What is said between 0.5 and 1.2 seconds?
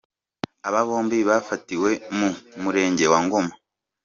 Aba bombi